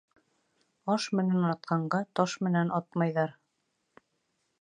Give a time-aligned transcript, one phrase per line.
[0.93, 3.37] Аш менән атҡанға Таш менән атмайҙар.